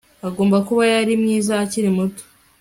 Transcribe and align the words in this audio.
Agomba 0.27 0.57
kuba 0.67 0.83
yari 0.93 1.13
mwiza 1.21 1.53
akiri 1.63 1.89
muto 1.97 2.23